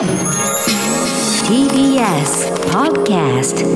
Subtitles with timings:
[0.00, 0.08] TBS
[2.72, 3.66] Podcast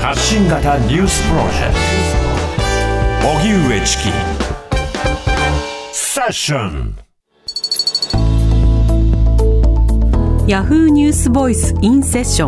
[0.00, 1.74] 発信型ニュースプロジェク
[3.22, 3.28] ト。
[3.28, 4.04] 荻上チキ。
[5.92, 6.96] セッション。
[10.46, 12.46] ヤフーニュースボイスインセッショ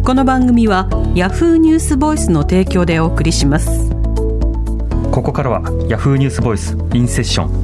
[0.00, 3.88] ンこの番組はヤフーニュースボイスの提供でお送りします。
[5.10, 7.63] ここからはヤフーニュースボイスインセッション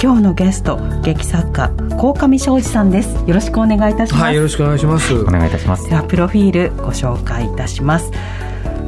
[0.00, 3.16] 今日のゲスト劇作家鴻上庄司さんです。
[3.26, 5.12] よろしくお願いいたします、はい、よろしくお願いします。
[5.12, 5.88] お願いいたします。
[5.88, 8.12] ではプロフィールご紹介いたします。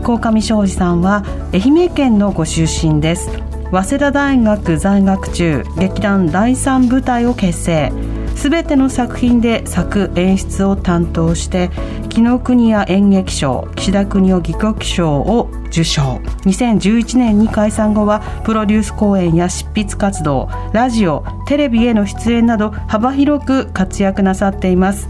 [0.04, 3.28] 鴻上庄司さんは愛媛県のご出身です。
[3.72, 7.92] 早稲田大学在学中劇団第三部隊を結成
[8.40, 11.68] すべての作品で作演出を担当して
[12.08, 16.22] 紀ノ国屋演劇賞岸田国夫戯曲賞を受賞。
[16.46, 25.06] 2011年に解散後はプロデュース公演や執筆活動ラジオテレビへの出演など幅広く活躍なさっています。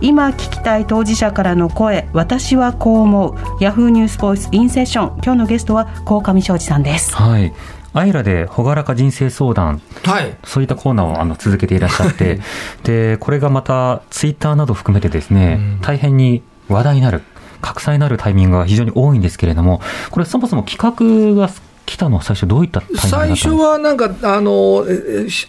[0.00, 3.36] 今聞きたい当事者からの声私はこう思う。
[3.60, 5.20] ヤフーニュースボイスインセッション。
[5.22, 7.14] 今日のゲストは鴻上庄司さんです。
[7.14, 7.52] はい。
[7.94, 9.80] アイラで朗らか人生相談。
[10.04, 10.36] はい。
[10.44, 12.40] そういったコーナーをあの続けていらっしゃって。
[12.84, 17.22] でこれがまたツイッターなど含めてですね、大変に話題になる
[17.60, 21.48] 拡散になるタイミングが非常に多いんですけれどもこれそもそも企画が
[21.86, 23.50] 来たのは最初どういったタイミングだったん最ですか？
[23.50, 25.48] 初はなんか、あの、ええし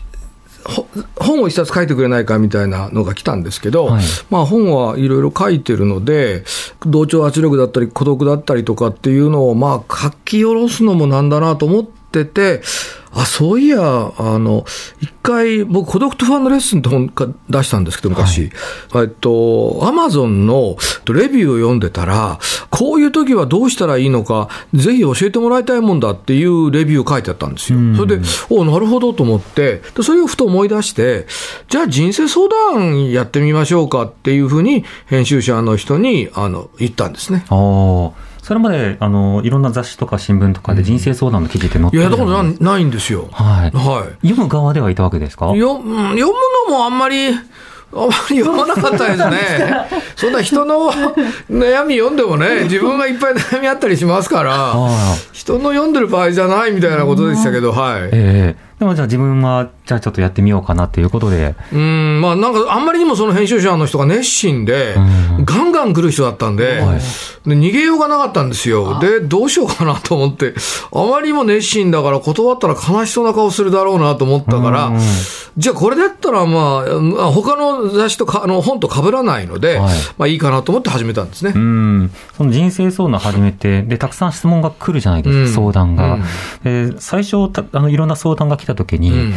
[0.66, 4.04] ほ本を一冊書いてくれないかみたいなのが来たんですけど、はい。
[4.30, 6.46] まあ本はいろいろ書いてるので、
[6.86, 12.62] 同調圧力だったり孤独だったりとかっていうのを、まあ書き下ろすのもなんだなと思ってて、
[13.16, 13.80] あ、そういや、
[14.18, 14.66] あの、
[15.00, 18.50] 一回、僕、孤独と不安のレッスンって本か出したんですけど、昔。
[18.96, 22.40] えっと、アマゾンのレビューを読んでたら、
[22.72, 27.78] こういう時はどうしたらいいのか、ぜひ教えてもらいたいもんだっていうレビュー書いてあったんですよ。
[27.96, 31.28] それで、おなるほどと思って、でそれをふと思い出して、
[31.70, 37.46] じゃあ人生相談やってみましょうかっていうふうに、編集者の人に、あの、言ったんですね。
[37.50, 43.30] あーそれまであのいろんな雑誌とか新聞とかで人生相談の記事って載っていや、るじだからゃななないんですよ。
[43.32, 44.28] はいはい。
[44.28, 45.48] 読む側ではいたわけですか？
[45.56, 46.28] 読むの
[46.70, 47.40] もあんまり、あんま
[48.30, 49.38] り読まなかったですね。
[50.18, 50.92] そんな人の
[51.50, 58.02] 悩み読んでもね、 自分がいっぱい悩みあったりしますから、あ人の読んでる場合じゃないみたいなことでしたけど、はい。
[58.12, 61.56] ええでもじゃあ自分はじゃあちょっとやってみようかなっていうことで。
[61.74, 64.96] うん、まあなんかあんまりにもその編集者の人が熱心で、
[65.44, 66.82] ガンガン来る人だったんで、
[67.46, 69.00] で逃げようがなかったんですよ。
[69.00, 70.54] で、どうしようかなと思って、
[70.92, 75.00] あまりにも熱心だから断ったら悲しそうな顔するだろうなと思ったから、うん
[75.56, 79.96] じゃあこれだったらまあ、まあ他の雑誌とかあの本と被らないので、はい。
[80.18, 81.54] まあいいかなと思って始めたんですね。
[81.56, 85.72] うん、その人生相談始めて、で、たくさん質問が来るじゃないですか、うん。
[85.72, 86.18] 相談が。
[86.66, 86.92] うん。
[86.92, 89.34] で、最初たあの、いろんな相談が来たときに、うん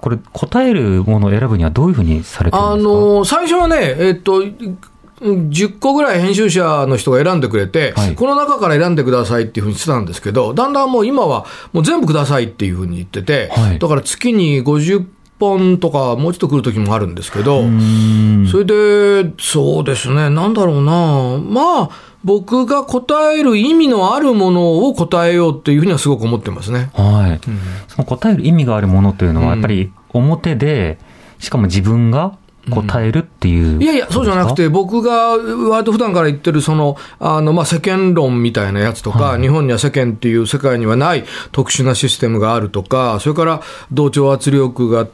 [0.00, 2.92] これ、答えるものを選ぶにはどういうふうにされてるんあですか？
[2.92, 8.14] の最初はね、えっと、10個ぐらい編集者の人が選んでくれて、はい。
[8.14, 13.78] この中から選んでくださいっていうふうにしてたんですけど、だんだんもう今はもう全部くださいっていうふうに言ってて、はい。
[13.78, 15.06] だから月に50
[15.40, 21.90] 本とか、もうちょっと来る時もあるんですけど、うんそれで、そうですね、なんだろうな、まあ、
[22.22, 26.90] 僕が答える意味のあるものを答えようっていうふうにはすごく思ってますね。
[26.92, 27.40] はい。
[27.88, 30.98] その答える意味があるものというのは、やっぱり表で、
[31.38, 32.36] しかも自分が
[32.70, 45.08] 答えるっていう、いやいや、そうじゃなくて、僕が割と普段から言ってる、その、あの、まあ、世間論みたいなやつとか、日本には世間っていう世界にはない特殊なシステムがあるとか、それから同調圧力が、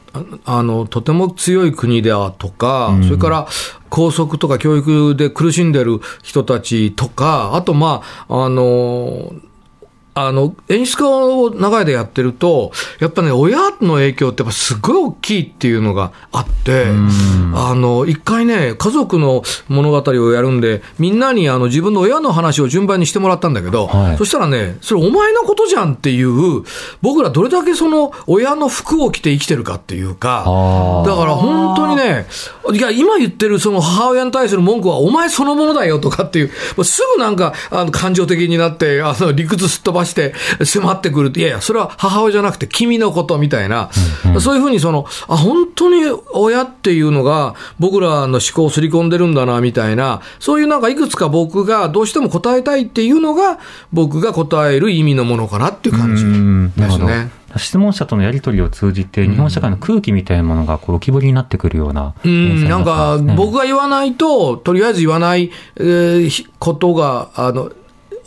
[0.45, 3.47] ああの、とても強い国だとか、それから、
[3.89, 9.31] 校則とか教育で苦しんでる人たちとか、あと、まあ、あの、
[10.19, 16.87] あの、演出家を長い間やってると、やっぱね、親の影響ってやっぱすごい大きいっていうのがあって、
[17.53, 24.17] あの、一回ね、家族の物語をやるんで、みんなにあの自分の親の話を順番にしてもらったんだけど、はい。
[24.17, 26.63] そしたらね、それお前のことじゃんっていう、
[27.03, 32.25] 僕らどれだけその親の服を着て生きてるかっていうか、だから本当にね、
[32.73, 40.33] いや、今言ってるその母親に対する文句は、お前そのものだよとかっていう、すぐなんか、あの、感情的になって、あの、理屈すっ飛ばして
[40.63, 43.91] 迫ってくるいやいや、それは母親じゃなくて君のことみたいな、
[44.39, 53.59] そういうふうにその、あ、本当に親っていうのが僕らの思考をすり込んでるんだな、みたいな、そういうなんかいくつか僕がどうしても答えたいっていうのが、
[53.93, 56.23] 僕が答える意味のものかなっていう感じ。
[56.23, 57.07] うんなるほど。
[57.07, 57.37] ですね。
[57.55, 67.71] 質問者とのやり取りを通じて、日本社会の空気みたいなものがこう浮き彫りになってくるようなう連載ん、なんか僕が言わないと、とりあえず言わない、えーひことが、あの、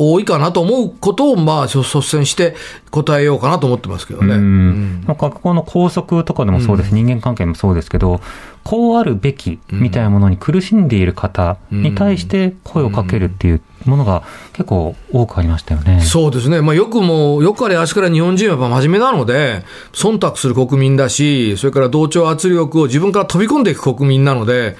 [0.03, 2.57] 多いかなと思うことを、まあ、率率先して
[2.91, 4.35] 答えようかなと思ってますけどね。
[4.35, 8.21] うんまあ学校の校則とかでもそうです、人間関係もそうですけど、
[8.65, 16.01] こうあるべきみたいなものに苦しんでいる方に対して声をかけるっていうものが結構多くありましたよね。
[16.01, 16.63] そうですね。
[16.63, 24.77] まあ、よくもう、よくあれ足から日本人はやっぱ真面目なので、忖度する国民だし、それから同調圧力を自分から飛び込んでいく国民なので、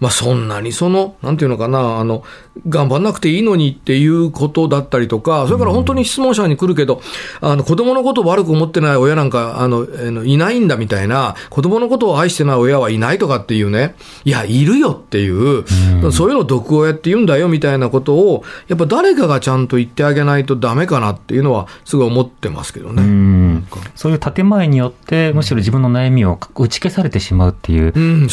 [0.00, 2.22] まあ、そんなにその、なんていうのかな、あの、
[2.66, 7.00] 頑張んなくていいのにっていうことだったりとか、それから本当に質問者に来るけど、
[7.40, 9.84] あの、子供のことを悪く思ってない親なんか、あの、
[10.24, 13.94] いないんだみたいな、子供のことを愛してない親はいないとかっていうね、
[14.24, 15.64] いや、いるよっていう、
[16.12, 23.02] そういうのを毒親って言うんだよみたいなことを、やっぱ誰かがちゃんと言ってあげないとダメかなっていうのは、すごい思ってますけどね。
[23.02, 23.66] うん。
[23.94, 27.92] そういう建前によって、むしろ自分の悩みを打ち消されてしまうっていう、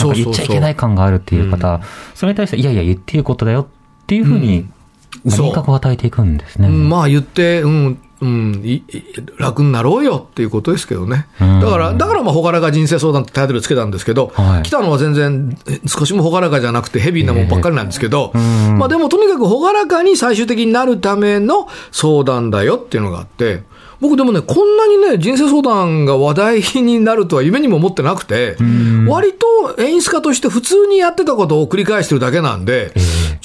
[0.10, 1.81] う言っちゃいけない感があるっていう方、
[2.13, 3.75] それに対して、いやいや、言っていいことだよって
[4.13, 4.68] いうふうに、
[5.30, 5.48] そう。
[5.48, 6.68] 人格を与えていくんですね。
[6.68, 6.90] うん。
[6.90, 8.81] まあ言って、うん、うん、
[9.38, 11.28] 楽になろうよっていうことですけどね。
[11.42, 11.60] うん。
[11.60, 14.63] だから、だからまあ、ほがらか人生相談ってタイトルつけたんですけど、はい。
[14.63, 18.78] 来たのは全然、え少しもほがらかじゃなくてヘビーなもんばっかりなんですけど、うん。
[18.78, 23.63] まあでもとにかくほがらかに最終的になるための相談だよっていうのがあって、
[24.00, 28.57] 僕でもね、こんなにね、人生相談が話題になるとは夢にも思ってなくて、
[29.07, 32.94] 割と演出家として普通にやってたことを繰り返してるだけなんで、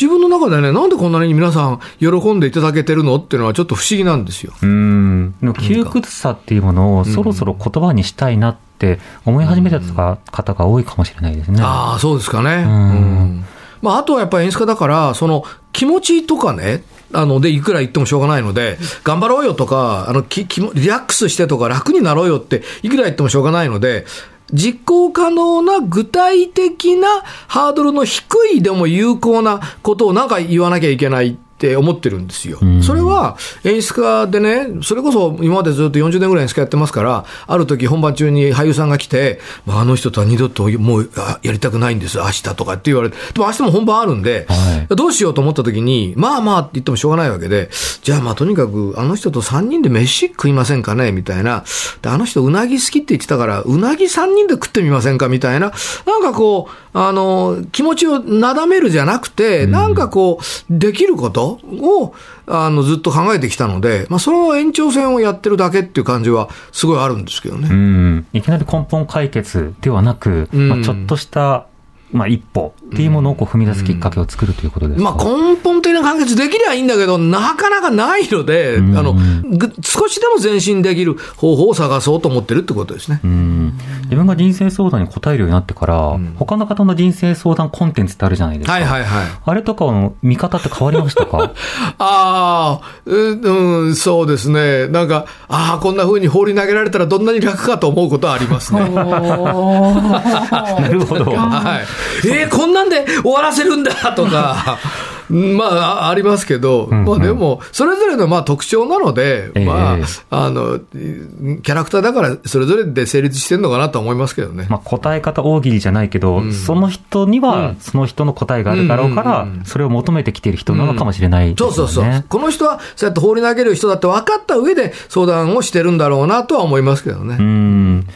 [0.01, 4.53] 自分の中でね、なんでこんなに皆さん喜んでいただけてるのっていうのはちょっと不思議なんですよ。
[4.63, 5.35] うん。
[5.61, 11.61] 窮屈さっていうものをそろそろ言葉にしたいなって思い始めた方が多いかもしれないですね。
[11.63, 12.65] ああ、そうですかね。
[12.65, 13.45] んうん
[13.83, 16.83] まあ、あとはやっぱり演出家だから、その気持ちとかね、
[17.13, 24.07] あの、で、いくら言ってもしょうがないので、頑張ろうよとか、あの、き、きもリラックスしてとか楽になろうよって、いくら言ってもしょうがないので、
[24.53, 27.09] 実行可能な具体的な
[27.47, 32.59] ハードルの低いでも有効なことをなんか言わなきゃいけないって思ってるんですよ。
[32.83, 47.71] それは演出家でね、それこそ今までずっと40年ぐらい演出家やってますから、ある時本番中に俳優さんが来て、まあ、あの人とは二度ともうあやりたくないんです、明日とかって言われて、でも明日も本番あるんで、はいどうしようと思った時に、まあまあって言ってもしょうがないわけで、
[48.03, 51.65] じゃあまあとにかくあの人と3人で飯食いませんかねみたいな。
[52.03, 55.73] で、あの人うなぎ好きって言ってたから、うなぎ3人で食ってみませんかみたいな。
[56.07, 62.15] なんかこう、あの、気持ちをなだめるじゃなくて、なんかこう、できることを、
[62.51, 67.69] あの、ずっと考えてきたので、まあその延長線をやってるだけっていう感じはすごいあるんですけどね。
[67.71, 68.27] うん。
[68.33, 71.67] いきなり根本解決ではなく、うんまあ、ちょっとした、
[72.13, 75.11] まあ、一歩っていうものをこう踏み出すきっかけを作るということですか？
[75.13, 83.21] まあ、根本的な解決できりゃいいんだけど、なかなかないので、うんあのぐ少しでも前進できる方法を探そうと思ってるってことですね。
[83.23, 83.73] うん
[84.05, 88.73] 自分が人生相談に答えるようになってから、他の方の人生相談コンテンツってあるじゃないですか。
[88.73, 89.27] はいはいはい。
[89.45, 91.53] あれとかの見方って変わりましたか？
[91.99, 94.89] ああ、ううん、そうですね。
[94.89, 98.81] なんか、ああ、こんな風に放り投げられたらどんなに楽かと思うことはありますね。
[98.91, 101.25] なるほど。
[101.37, 101.87] はい。
[102.27, 104.79] えーこんなんで終わらせるんだとか、
[105.31, 109.97] まあ、あありますけど、んうんまあでも、それぞれのまあ特徴なので、ええま
[110.31, 114.67] あ、あの、キャラクターだからそれぞれで成立してるのかなと思いますけどね。
[114.69, 121.75] まあ、答え方大喜利じゃないけど、その人にはその人の答えがあるだろうから、うんうんうんそれを求めてきている人なのかもしれないですよね。
[121.75, 122.25] そうそうそう。
[122.29, 127.37] この人はそうやって放り投げる人だって分かった上で相談をしてるんだろうなとは思いますけどね。
[127.39, 128.07] うん。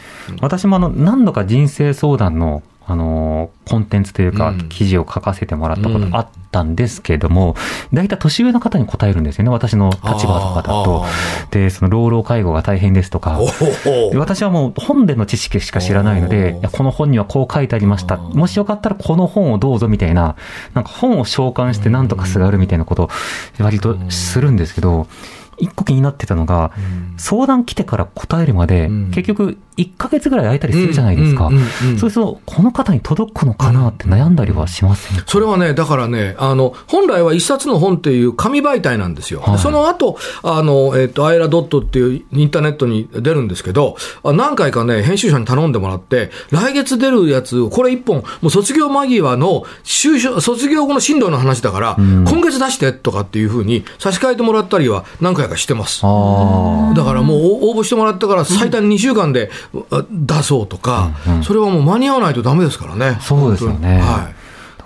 [0.41, 7.55] 私もあの、何度か人生相談の、あのーコンテンツというかうん、記事を書かせてもらったことあったんですけども、
[7.91, 11.03] 大体年上の方に答えるんですよね、私の立場とかだと。
[11.03, 11.09] あ。
[11.49, 13.39] で、その老老介護が大変ですとか。
[14.13, 18.17] 私はもう本での知識しか知らないのおでこの本にはこう書いてありました。
[18.17, 20.35] もしよかったらこの本をどうぞみたいな、
[20.73, 23.09] なんか本を召喚して何とかすがるみたいなことを
[23.59, 25.07] 割とするんですけど、
[25.57, 26.71] 一個気になってたのが、
[27.17, 29.11] 相談来てから答えるまで、ん。
[29.11, 31.49] 結局1ヶ月ぐらい空いたりするじゃないですか。
[31.99, 39.41] そうすると、この方に届くのかなって悩んだりはしませんか、それはね、だからね、あの、本来は一冊の本っていう紙媒体なんですよ。
[39.41, 39.59] はい。
[39.59, 56.01] その後、あの、えっ、と、アイラドットっていうインターネットに出るんですけど、あ何回かね、編集者に頼んでもらって、来月出るやつを、これ一本、もう卒業間際の就職、卒業後の進路の話だから、今月出してとかっていうふうに差し替えてもらったりは何回かしてます。
[56.03, 59.49] あだからもうお応募してもらってから最短2週間で
[59.91, 61.11] あ出そうとか、
[61.43, 63.17] それはもう間に合わないとダメですからね。
[63.21, 63.99] そうですよね。
[63.99, 64.35] はい。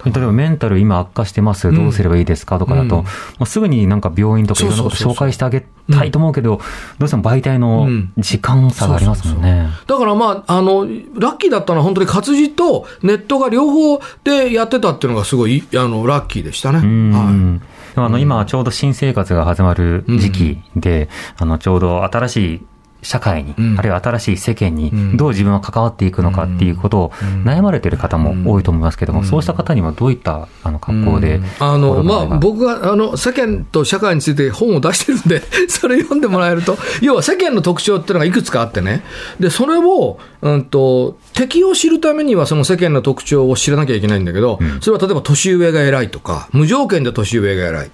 [0.05, 3.03] 例えばメンタル今悪化してます、どうすればいいですかとかだと、
[3.45, 6.61] すぐになんか病院とかいろんなこと紹介してあげたいと思うけど、
[6.99, 8.13] どうしても媒体のうん。
[8.17, 9.69] 時間差がありますもんね。
[9.87, 10.85] だからまあ、あの、
[11.15, 16.79] ラッキーだったのは本当に活字とネットが両方でやってたっていうのがすごい、あの、ラッキーでしたね。
[16.79, 17.11] うん。
[17.11, 17.59] はでも
[18.05, 22.65] あの今ちょうど新生活が始まる時期で、あのちょうど新しい
[23.01, 23.79] 社会に、うん。
[23.79, 25.17] あるいは新しい世間にん。
[25.17, 27.09] どう自分は関わっていくのかっていうことを
[27.43, 31.41] 悩まれている方も多いと思いますけども、そうした方にはどういったあの格好で、い。
[31.59, 39.03] あの、まあ、僕が、あの、世間と社会について本を出してるんで、 それ読んでもらえると、要は世間の特徴っていうのがいくつかあってね。
[39.39, 47.91] で、それを、うんと、敵を知るためにはその世間の特徴を知らなきゃいけないんだけど、それは例えば年上が偉いとか、無条件で年上が偉いっ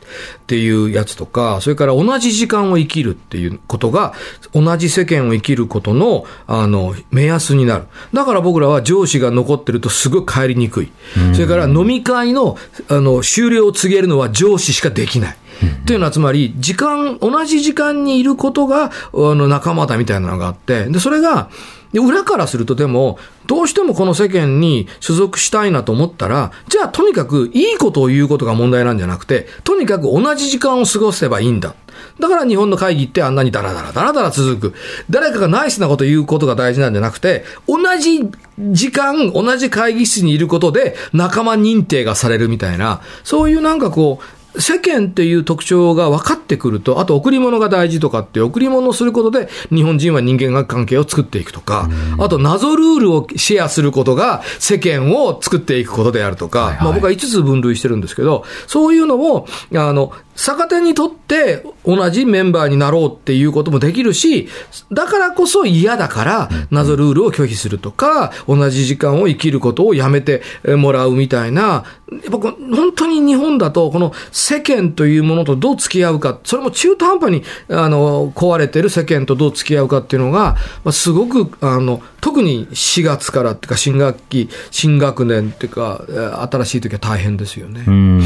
[0.47, 4.13] ていうやつとか、それから同じ時間を生きるっていうことが、
[4.53, 7.85] 同じ世間を生きることの、あの、目安になる。
[8.13, 10.91] だから僕らは上司が残ってるとすごい帰りにくい。
[11.33, 15.37] それから飲み会の、あの、終了を告げるのは上司しかできない。
[15.83, 21.49] っていうのは、つまり、時間、同じ時間にいることが、あの、仲間だみたいなのがあって、で、それが、
[21.95, 31.73] で裏からするとでも、どうしてもこの世間に所属したいなと思ったら、じゃあとにかくいいことを言うことが問題なんじゃなくて、とにかく同じ時間を過ごせばいいんだ。
[32.19, 34.75] だから日本の会議ってあんなにダラダラダラダラ続く。
[35.09, 64.49] 誰かがナイスなことを言うことが大事なんじゃなくて、同じ時間、同じ会議室にいることで仲間認定がされるみたいな、そういうなんかこう、世間っていう特徴が分かってくると、あと贈り物が大事とかって、贈り物をすることで、日本人は人間関係を作っていくとか、あと謎ルールをシェアすることが世間を作っていくことであるとか、まあ僕は5つ分類してるんですけど、そういうのを、あの、逆手にとって同じメンバーになろうっていうこともできるし、
[64.91, 70.41] だからこそ嫌だから謎ルールを拒否するとか、同じ時間を生きることをやめて
[70.77, 87.83] もらうみたいな、やっぱこう本当に日本だと、この世間というものとどう付き合うか、それも中途半端にあの壊れてる世間とどう付き合うかっていうのが、まあ、すごくあの特に4月からっていうか、新学期、新学年っていうか、えー新しい時は大変ですよね。
[87.87, 88.21] うん。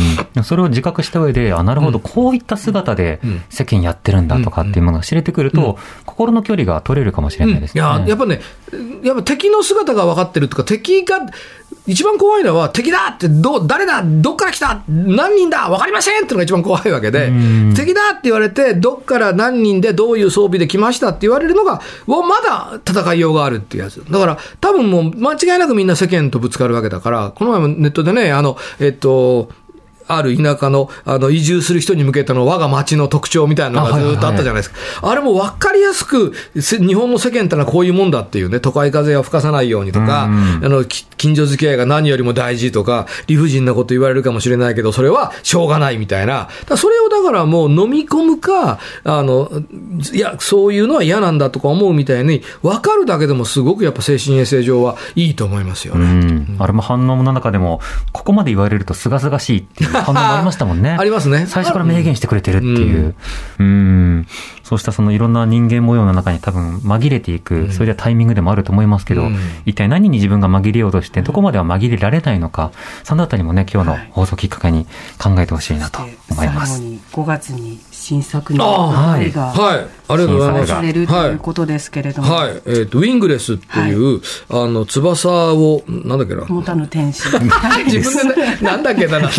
[0.46, 3.42] それを自覚した上で、あ、なるほど、こういった姿でうん。
[3.50, 7.82] 世間やってるんだとかっていうものが知れてくると、心の距離が取れるかもしれないですね。
[7.82, 8.40] いや、やっぱね、
[9.04, 11.18] やっぱ敵の姿が分かってるとか、敵が、
[11.90, 24.04] 一番怖いのは、敵だって、ど、誰だどっから来た何人だ分かりませんっていうのが一番怖いわけでうん、敵だって言われて、どっから何人でどういう装備で来ましたって言われるのが、わまだ戦いようがあるっていうやつ。
[24.10, 29.50] だから、多分もう間違いなくみんな世間とぶつかるわけだから、この前もネットでね、あの、えっと、
[30.10, 34.78] ある田舎の、あの、移住する人に向けての我が町の特徴みたいなのがずっとあったじゃないですか。
[35.04, 46.50] あれも分かりやすく、せ日本の世間ってのはこういうもんだっていうね、都会風を吹かさないようにとか、うんあの、き近所付き合いが何よりも大事とか、理不尽なこと言われるかもしれないけど、それはしょうがないみたいな。
[46.76, 49.52] それをだからもう飲み込むか、あの、
[50.14, 56.06] いや、そういうのは嫌なんだとか思うみたいに、分かるだけでもすごくやっぱ精神衛生上はいいと思いますようね。
[56.06, 60.98] ん、あれも反応の中でも、ここまで言われるとすがすがしいっていう反応もありましたもんね。
[61.00, 63.16] ありますね最初から明言してくれてるっていう。
[63.60, 64.28] うん。
[64.70, 72.72] そうしたそのいろんな人間模様の中に多分紛れていく、そういったタイミングでもあると思いますけど、うん一体何に自分が紛れようとして、どこまでは紛れられないのか、
[73.04, 74.86] そのあたりもね、今日の放送きっかけに
[75.22, 76.78] 考えてほしいなと思います。
[76.78, 80.00] 最後に5月に新作のあー愛がはい。
[80.12, 80.68] ありがとうございます。
[80.68, 82.62] されるということですけれども、はい。
[82.66, 86.46] えっ、と、ウィングレスっていう、あの、翼を、なんだっけな。
[86.46, 87.28] 持たぬ天使。
[87.86, 89.30] 自分でね、なんだっけな、な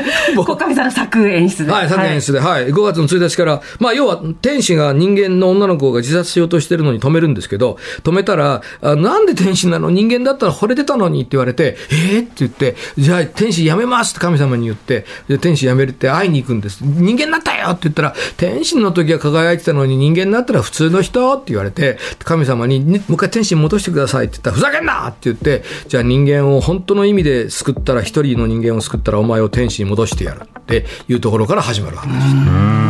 [0.00, 0.34] んて。
[0.34, 1.72] もう小上さんの作演出で。
[1.72, 9.90] はい、作演出で、はい、5月の1日から、まあ、要は、天使が人間の女の子が自殺しようとしてるのに止めるんですけど、止めたら、あなんで天使なの？
[9.90, 16.80] 人間だったら惚れてたのにって言われて、えー、って言って、じゃあ天使やめますって神様に言って、で天使やめるって会いに行くんです。
[16.82, 32.89] 人間になったよって言ったら、天使の時は輝いてたのに人間になったら普通の人って言われて、神様に、ねもう一回天使に戻してくださいって言ったら、ふざけんなって言って、じゃあ人間を本当の意味で救ったら、一人の人間を救ったらお前を天使に戻してやるっていうところから始まる話。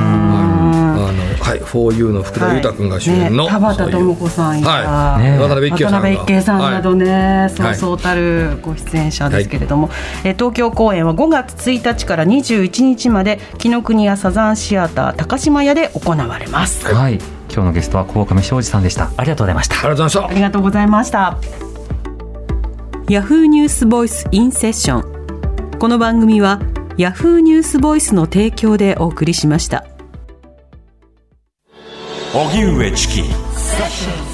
[1.41, 5.23] はいあのはい、4U の福田裕太君が主演の、ね、田畑智子さんや、はい。
[5.23, 5.39] ね。
[5.39, 6.01] 渡辺一慶さんが。
[6.01, 7.77] 渡辺一慶さんなどね、そうはい。
[7.77, 9.91] そうたるご出演者ですけれども、
[10.25, 17.15] え東京公演は5月1日から21日まで紀ノ国屋サザンシアター高島屋で行われます、はい、
[17.53, 19.11] 今日のゲストは鴻上庄司さんでした。
[19.17, 19.77] ありがとうございました。
[19.77, 20.27] ありがとうございました。
[20.27, 21.61] ありがとうございました。
[23.11, 26.61] ヤフーニュースボイスインセッションこの番組は
[26.97, 29.90] ヤフーニュースボイスの提供でお送りしました
[32.33, 34.30] 荻上チキ。